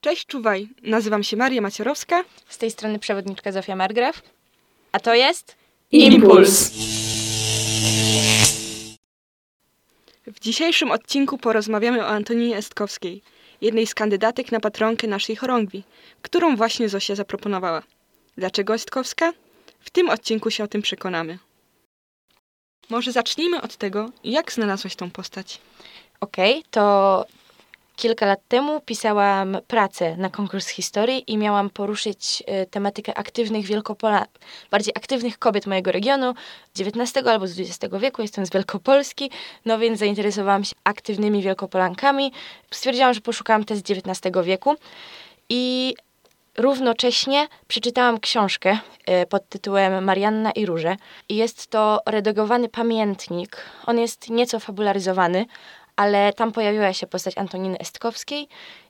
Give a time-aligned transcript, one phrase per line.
[0.00, 0.68] Cześć, czuwaj.
[0.82, 2.24] Nazywam się Maria Macierowska.
[2.48, 4.22] Z tej strony przewodniczka Zofia Margraf.
[4.92, 5.56] A to jest...
[5.92, 6.70] Impuls.
[10.26, 13.22] W dzisiejszym odcinku porozmawiamy o Antoninie Estkowskiej,
[13.60, 15.82] jednej z kandydatek na patronkę naszej chorągwi,
[16.22, 17.82] którą właśnie Zosia zaproponowała.
[18.36, 19.32] Dlaczego Estkowska?
[19.80, 21.38] W tym odcinku się o tym przekonamy.
[22.90, 25.60] Może zacznijmy od tego, jak znalazłaś tą postać.
[26.20, 27.24] Okej, to
[27.98, 33.66] kilka lat temu pisałam pracę na konkurs historii i miałam poruszyć e, tematykę aktywnych
[34.70, 36.34] bardziej aktywnych kobiet mojego regionu,
[36.78, 39.30] XIX albo z XX wieku, jestem z Wielkopolski,
[39.64, 42.32] no więc zainteresowałam się aktywnymi Wielkopolankami.
[42.70, 44.74] Stwierdziłam, że poszukałam też z XIX wieku
[45.48, 45.94] i
[46.58, 50.96] równocześnie przeczytałam książkę e, pod tytułem Marianna i Róże
[51.28, 53.56] i jest to redagowany pamiętnik.
[53.86, 55.46] On jest nieco fabularyzowany,
[55.98, 58.48] ale tam pojawiła się postać Antoniny Estkowskiej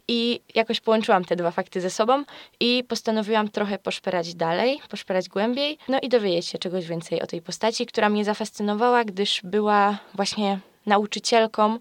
[0.08, 2.24] i jakoś połączyłam te dwa fakty ze sobą
[2.60, 7.42] i postanowiłam trochę poszperać dalej, poszperać głębiej, no i dowiedzieć się czegoś więcej o tej
[7.42, 11.78] postaci, która mnie zafascynowała, gdyż była właśnie nauczycielką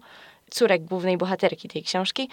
[0.50, 2.28] córek głównej bohaterki tej książki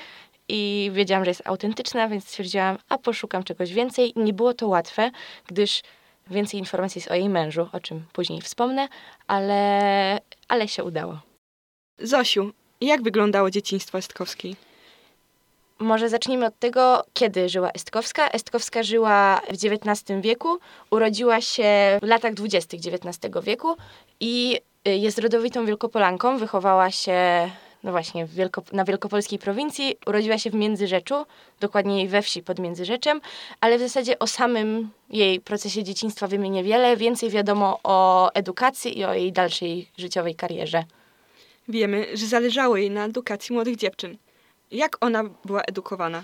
[0.48, 4.14] i wiedziałam, że jest autentyczna, więc stwierdziłam, a poszukam czegoś więcej.
[4.16, 5.12] Nie było to łatwe,
[5.48, 5.82] gdyż
[6.28, 8.88] więcej informacji jest o jej mężu, o czym później wspomnę,
[9.28, 11.20] ale, ale się udało.
[12.00, 12.52] Zosiu,
[12.86, 14.56] jak wyglądało dzieciństwo Estkowskiej?
[15.80, 18.30] Może zacznijmy od tego, kiedy żyła Estkowska.
[18.30, 20.58] Estkowska żyła w XIX wieku,
[20.92, 23.78] urodziła się w latach dwudziestych XIX wieku
[24.20, 26.38] i y, jest rodowitą Wielkopolanką.
[26.38, 27.50] Wychowała się
[27.86, 29.98] no właśnie, Wielko, na wielkopolskiej prowincji.
[30.06, 31.26] Urodziła się w Międzyrzeczu,
[31.60, 33.22] dokładniej we wsi pod Międzyrzeczem,
[33.62, 36.98] ale w zasadzie o samym jej procesie dzieciństwa wiemy niewiele.
[36.98, 40.84] Więcej wiadomo o edukacji i o jej dalszej życiowej karierze.
[41.68, 44.18] Wiemy, że zależało jej na edukacji młodych dziewczyn.
[44.72, 46.24] Jak ona była edukowana?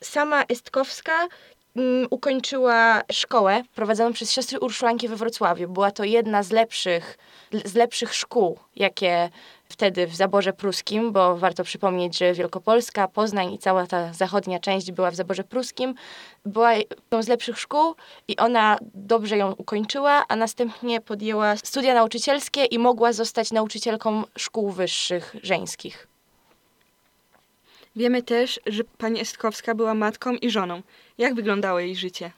[0.00, 1.28] Sama Estkowska
[1.76, 5.68] mm, ukończyła szkołę prowadzoną przez siostry Urszulanki we Wrocławiu.
[5.68, 7.18] Była to jedna z lepszych,
[7.64, 9.30] z lepszych szkół, jakie
[9.70, 14.92] wtedy w zaborze pruskim, bo warto przypomnieć, że Wielkopolska, Poznań i cała ta zachodnia część
[14.92, 15.94] była w zaborze pruskim.
[16.44, 17.94] Była jedną z lepszych szkół
[18.28, 24.70] i ona dobrze ją ukończyła, a następnie podjęła studia nauczycielskie i mogła zostać nauczycielką szkół
[24.70, 26.06] wyższych żeńskich.
[27.96, 30.82] Wiemy też, że pani Estkowska była matką i żoną.
[31.18, 32.30] Jak wyglądało jej życie?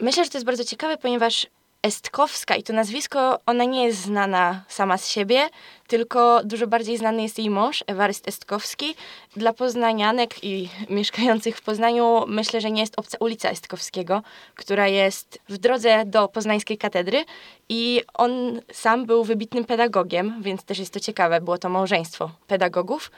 [0.00, 1.46] Myślę, że to jest bardzo ciekawe, ponieważ
[1.84, 5.48] Estkowska i to nazwisko, ona nie jest znana sama z siebie,
[5.86, 8.94] tylko dużo bardziej znany jest jej mąż, Ewaryst Estkowski.
[9.36, 14.22] Dla poznanianek i mieszkających w Poznaniu myślę, że nie jest obca ulica Estkowskiego,
[14.54, 17.24] która jest w drodze do poznańskiej katedry
[17.68, 23.10] i on sam był wybitnym pedagogiem, więc też jest to ciekawe, było to małżeństwo pedagogów.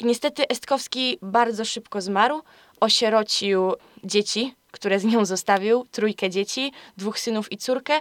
[0.00, 2.42] Niestety Estkowski bardzo szybko zmarł,
[2.82, 3.72] osierocił
[4.04, 8.00] dzieci, które z nią zostawił, trójkę dzieci, dwóch synów i córkę.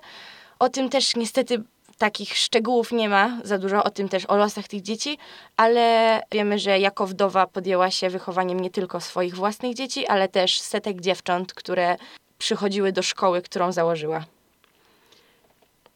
[0.60, 1.64] O tym też niestety
[1.98, 5.18] takich szczegółów nie ma za dużo, o tym też o losach tych dzieci,
[5.58, 10.60] ale wiemy, że jako wdowa podjęła się wychowaniem nie tylko swoich własnych dzieci, ale też
[10.60, 11.98] setek dziewcząt, które
[12.38, 14.26] przychodziły do szkoły, którą założyła.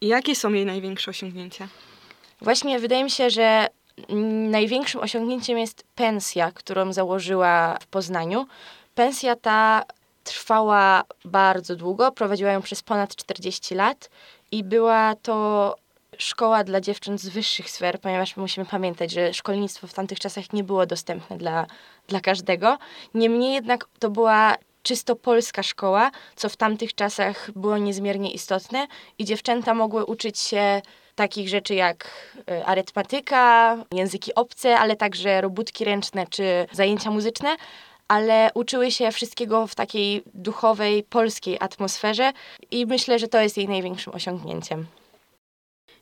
[0.02, 1.68] Jakie są jej największe osiągnięcia?
[2.42, 3.68] Właśnie wydaje mi się, że
[4.50, 8.48] największym osiągnięciem jest pensja, którą założyła w Poznaniu.
[8.96, 9.84] Pensja ta
[10.24, 14.10] trwała bardzo długo, prowadziła ją przez ponad 40 lat
[14.52, 15.76] i była to
[16.18, 20.64] szkoła dla dziewcząt z wyższych sfer, ponieważ musimy pamiętać, że szkolnictwo w tamtych czasach nie
[20.64, 21.66] było dostępne dla,
[22.08, 22.78] dla każdego.
[23.14, 29.26] Niemniej jednak to była czysto polska szkoła, co w tamtych czasach było niezmiernie istotne i
[29.26, 30.82] dziewczęta mogły uczyć się
[31.16, 32.10] takich rzeczy jak
[32.52, 37.56] y, arytmetyka, języki obce, ale także robótki ręczne czy zajęcia muzyczne,
[38.08, 42.32] ale uczyły się wszystkiego w takiej duchowej, polskiej atmosferze
[42.72, 44.86] i myślę, że to jest jej największym osiągnięciem.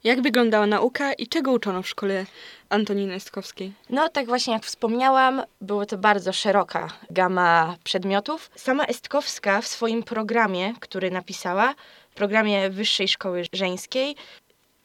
[0.03, 2.25] Jak wyglądała nauka i czego uczono w szkole
[2.69, 3.73] Antoniny Estkowskiej?
[3.89, 8.49] No, tak właśnie jak wspomniałam, było to bardzo szeroka gama przedmiotów.
[8.55, 11.75] Sama Estkowska w swoim programie, który napisała,
[12.15, 14.15] programie Wyższej Szkoły Żeńskiej,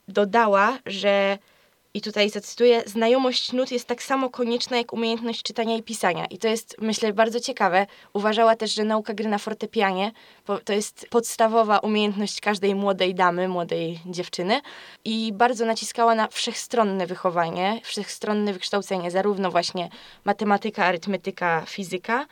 [0.09, 1.39] dodała, że
[1.95, 6.27] i tutaj zacytuję, znajomość nut jest tak samo konieczna jak umiejętność czytania i pisania.
[6.27, 7.87] I to jest, myślę, bardzo ciekawe.
[8.13, 10.13] Uważała też, że nauka gry na fortepianie
[10.65, 14.61] to jest podstawowa umiejętność każdej młodej damy, młodej dziewczyny.
[15.05, 19.89] I bardzo naciskała na wszechstronne wychowanie, wszechstronne wykształcenie, zarówno właśnie
[20.25, 22.27] matematyka, arytmetyka, fizyka,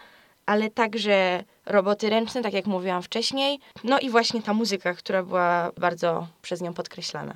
[0.47, 3.59] ale także roboty ręczne, tak jak mówiłam wcześniej.
[3.85, 7.35] No i właśnie ta muzyka, która była bardzo przez nią podkreślana.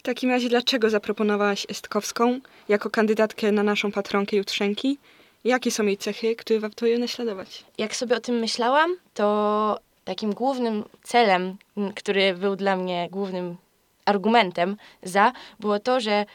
[0.00, 4.98] W takim razie dlaczego zaproponowałaś Estkowską jako kandydatkę na naszą patronkę Jutrzenki
[5.44, 7.64] Jakie są jej cechy, które warto je naśladować?
[7.78, 11.56] Jak sobie o tym myślałam, to takim głównym celem,
[11.94, 13.56] który był dla mnie głównym
[14.04, 16.26] argumentem za, było to, że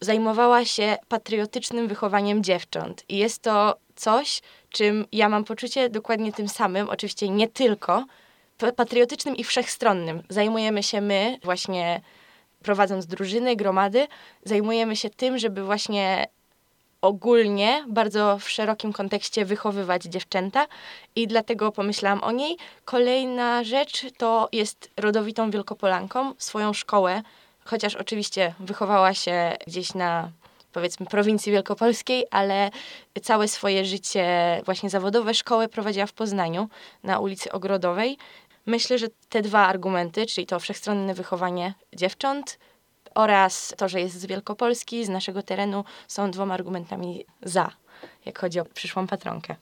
[0.00, 3.04] zajmowała się patriotycznym wychowaniem dziewcząt.
[3.08, 4.40] I jest to coś,
[4.70, 8.04] czym ja mam poczucie dokładnie tym samym, oczywiście nie tylko,
[8.58, 10.22] pa- patriotycznym i wszechstronnym.
[10.28, 12.00] Zajmujemy się my, właśnie
[12.64, 14.06] prowadząc drużyny, gromady,
[14.44, 16.26] zajmujemy się tym, żeby właśnie
[17.00, 20.66] ogólnie, bardzo w szerokim kontekście wychowywać dziewczęta
[21.16, 22.56] i dlatego pomyślałam o niej.
[22.84, 27.22] Kolejna rzecz to jest rodowitą Wielkopolanką, swoją szkołę,
[27.64, 30.30] chociaż oczywiście wychowała się gdzieś na
[30.72, 32.70] powiedzmy prowincji wielkopolskiej, ale
[33.22, 34.26] całe swoje życie
[34.64, 36.68] właśnie zawodowe szkołę prowadziła w Poznaniu
[37.02, 38.18] na ulicy Ogrodowej.
[38.66, 42.58] Myślę, że te dwa argumenty, czyli to wszechstronne wychowanie dziewcząt
[43.14, 47.70] oraz to, że jest z Wielkopolski, z naszego terenu, są dwoma argumentami za,
[48.26, 49.56] jak chodzi o przyszłą patronkę.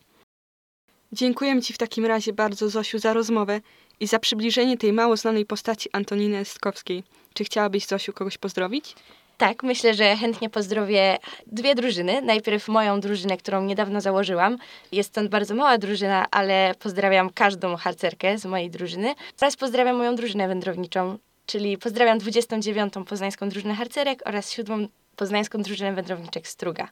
[1.13, 3.61] Dziękuję Ci w takim razie bardzo, Zosiu, za rozmowę
[4.01, 7.05] i za przybliżenie tej mało znanej postaci Antoniny Estkowskiej.
[7.35, 8.95] Czy chciałabyś, Zosiu, kogoś pozdrowić?
[9.39, 12.23] Tak, myślę, że chętnie pozdrowię dwie drużyny.
[12.23, 14.59] Najpierw moją drużynę, którą niedawno założyłam.
[14.93, 19.15] Jest to bardzo mała drużyna, ale pozdrawiam każdą harcerkę z mojej drużyny.
[19.41, 22.95] Oraz pozdrawiam moją drużynę wędrowniczą, czyli pozdrawiam 29.
[23.09, 24.89] Poznańską Drużynę Harcerek oraz 7.
[25.17, 26.89] Poznańską Drużynę Wędrowniczek Struga.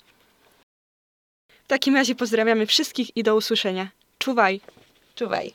[1.64, 3.88] W takim razie pozdrawiamy wszystkich i do usłyszenia.
[4.18, 4.60] Czuwaj!
[5.14, 5.54] Czuwaj!